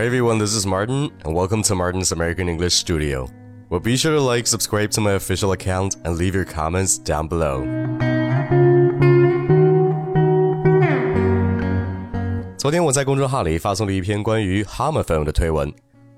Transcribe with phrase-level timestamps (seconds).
[0.00, 3.28] Hi everyone, this is Martin, and welcome to Martin's American English Studio.
[3.68, 7.28] Well, be sure to like, subscribe to my official account, and leave your comments down
[7.28, 7.66] below.
[12.56, 15.70] 昨天我在公众号里发送了一篇关于 homophone 的推文。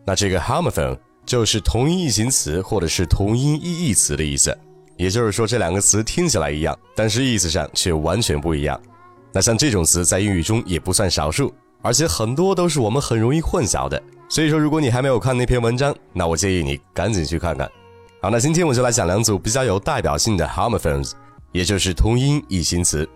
[0.07, 0.97] 那这个 homophone
[1.27, 4.57] 就是同音异形词或者是同音异义词的意思，
[4.97, 8.81] 也就是说这两个词听起来一样，但是意思上却完全不一样。
[9.33, 11.53] 那像这种词在英语中也不算少数。
[11.83, 17.69] 而且很多都是我们很容易混淆的，所以说如果你还没有看那篇文章，那我建议你赶紧去看看。
[18.21, 21.11] 好，那今天我就来讲两组比较有代表性的 homophones，
[21.51, 23.09] 也就是同音异形词。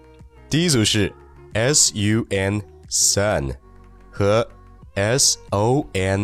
[0.50, 1.14] 第一组是
[1.54, 3.54] sun sun
[4.10, 4.46] 和
[4.96, 6.20] son，sun，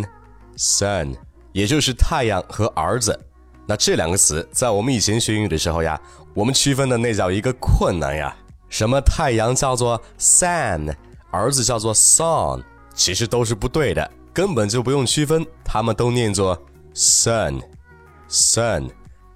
[1.53, 3.19] 也就是太阳和儿子。
[3.67, 6.01] 那这两个词在我们以前学英语的时候呀，
[6.35, 8.37] 我们区分的那叫一个困难呀。
[8.69, 10.93] 什么太阳叫做 sun？
[11.33, 12.63] 儿子叫做 son，
[12.95, 16.61] 其实都是不对的，根本就不用区分，他们都念作
[16.95, 18.89] son，son。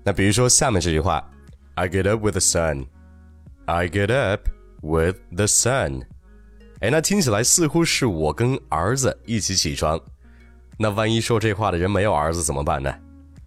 [0.04, 1.28] 那比如说下面这句话
[1.74, 4.55] ，I get up with the sun，I get up。
[4.86, 6.04] With the sun，
[6.80, 10.00] 哎，那听起来似乎是我跟儿子一起起床。
[10.78, 12.94] 那万一说这话的人没有儿子怎么办呢？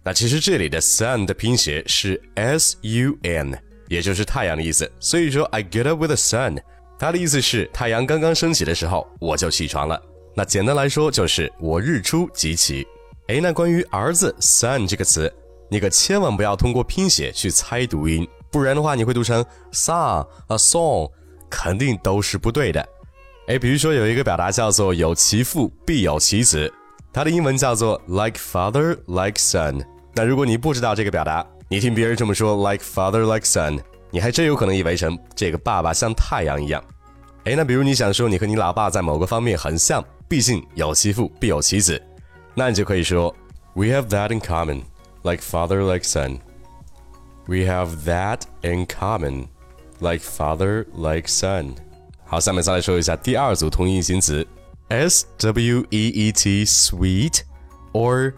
[0.03, 4.91] 那其实这里的 sun 的拼写是 s u n，也就是太阳的意思。
[4.99, 6.61] 所以说 I get up with the sun，
[6.99, 10.01] 它的意思是太阳刚刚升起的时候我就起床了。
[10.35, 12.85] 那简单来说就是我日出即起。
[13.27, 15.33] 哎，那关于儿子 son 这个词，
[15.69, 21.09] 你可千万不要通过拼写去猜读音，不然的话你会读成 son a song。
[21.49, 22.87] 肯定都是不对的。
[23.47, 26.71] 哎，比如说有一个表达叫做“有其父必有其子”，
[27.11, 29.83] 它的英文叫做 “like father like son”。
[30.13, 33.79] 那如果你不知道这个表达，你听别人这么说 “like father like son”，
[34.11, 36.83] 你还真有可能以为成这个爸爸像太阳一样。
[37.45, 41.99] 哎，那比如你想说你和你老爸在某个方面很像，毕竟有其父必有其子，
[42.53, 43.35] 那你就可以说
[43.73, 44.83] “We have that in common,
[45.23, 46.39] like father like son.”
[47.47, 49.47] We have that in common.
[50.00, 51.74] Like father, like son。
[52.24, 54.46] 好，下面再来说一下第二组同音异形词，
[54.88, 57.40] s w e e t sweet
[57.92, 58.32] or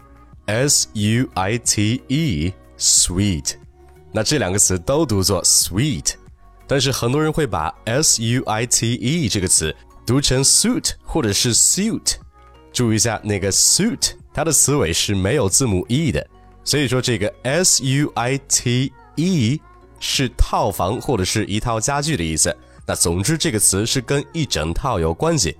[0.45, 3.55] s u i t e sweet。
[4.11, 6.13] 那这两个词都读作 sweet，
[6.67, 9.75] 但是很多人会把 s u i t e 这个词
[10.05, 12.15] 读成 suit 或者是 suit。
[12.71, 16.25] 注意一下，那个 suit 它的词尾是没有字母 e 的，
[16.63, 19.59] 所以说这个 s u i t e。
[20.02, 22.54] 是套房或者是一套家具的意思。
[22.84, 25.56] 那总之这个词是跟一整套有关系。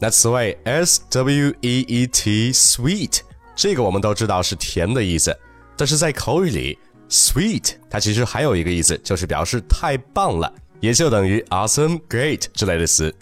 [0.00, 3.20] 那此外，s w e e t sweet
[3.54, 5.34] 这个我们都知道是甜的意思，
[5.76, 6.76] 但是在口语里
[7.08, 13.14] ，sweet 它其实还有一个意思，就是表示太棒了，也就等于 awesome、great 之类的词。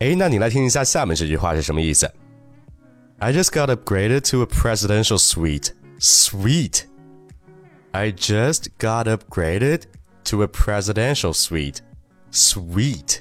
[0.00, 2.10] 哎，那你来听一下下面这句话是什么意思
[3.20, 5.68] ？I just got upgraded to a presidential suite.
[6.00, 6.82] Sweet.
[7.92, 9.82] I just got upgraded
[10.30, 11.78] to a presidential suite.
[12.32, 13.18] Sweet，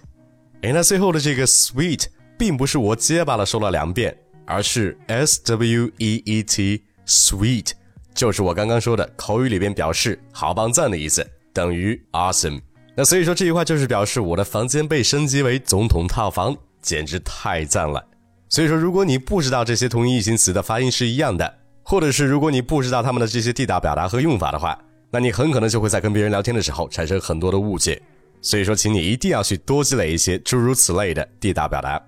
[0.61, 2.05] 哎，那最后的这个 sweet
[2.37, 4.15] 并不是我结巴了说了两遍，
[4.45, 7.71] 而是 s w e e t sweet，
[8.13, 12.61] 就是我刚刚说的口语里边表示好棒赞的意思，等于 awesome。
[12.95, 18.05] 那所以说这句话就是表示我的房间被升级为总统套房，简直太赞了。
[18.49, 24.77] 所以说，如果你不知道这些同义异形词的发音是一样的，或者是如果你不知道他们的这些地道表达和用法的话，
[25.11, 28.01] 那你很可能就会在跟别人聊天的时候产生很多的误解，
[28.41, 32.01] 所以说，请你一定要去多积累一些诸如此类的地道表达。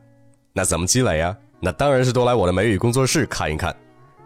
[0.54, 1.36] 那怎么积累呀？
[1.60, 3.76] 那当然是多来我的美语工作室看一看。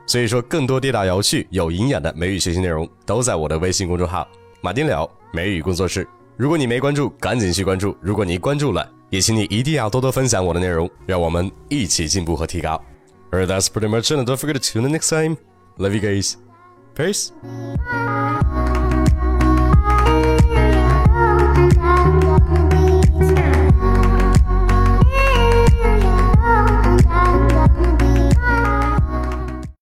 [0.07, 4.27] 所以说，更多地道有趣、有营养的美语学习内容都在我的微信公众号
[4.61, 6.07] “马丁了美语工作室”。
[6.37, 12.79] 如果你没关注，赶紧去关注；如果你关注了，也请你一定要多多分享我的内容，让我们一起进步和提高。
[13.31, 14.19] Alright, that's pretty much it.
[14.29, 15.37] Don't forget to tune in next time.
[15.77, 16.44] Love you guys.
[16.95, 17.33] Peace.